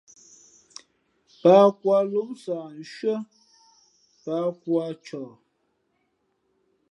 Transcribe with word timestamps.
Pǎh 1.41 1.67
khu 1.77 1.87
ā 1.97 1.99
lǒm 2.11 2.29
sah 2.43 2.67
nshʉ́ά 2.79 3.15
pǎh 4.23 4.47
khu 4.61 4.71
ā 4.85 4.89
coh. 5.05 5.33